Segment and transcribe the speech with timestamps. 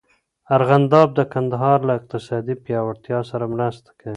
[0.55, 4.09] ارغنداب د کندهار له اقتصادي پیاوړتیا سره مرسته کوي.